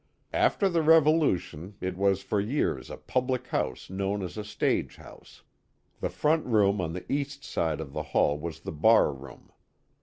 [0.33, 4.95] After the revolu tion it was for years a public house known as a stage
[4.95, 5.43] house.
[5.99, 9.51] The front room on the east side of the hall was the bar room.